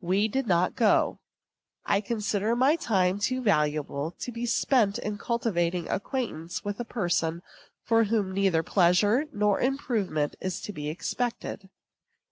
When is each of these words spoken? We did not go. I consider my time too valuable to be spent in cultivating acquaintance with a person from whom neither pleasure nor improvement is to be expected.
We 0.00 0.28
did 0.28 0.46
not 0.46 0.76
go. 0.76 1.18
I 1.84 2.00
consider 2.00 2.56
my 2.56 2.74
time 2.74 3.18
too 3.18 3.42
valuable 3.42 4.12
to 4.12 4.32
be 4.32 4.46
spent 4.46 4.98
in 4.98 5.18
cultivating 5.18 5.90
acquaintance 5.90 6.64
with 6.64 6.80
a 6.80 6.86
person 6.86 7.42
from 7.82 8.06
whom 8.06 8.32
neither 8.32 8.62
pleasure 8.62 9.26
nor 9.30 9.60
improvement 9.60 10.36
is 10.40 10.62
to 10.62 10.72
be 10.72 10.88
expected. 10.88 11.68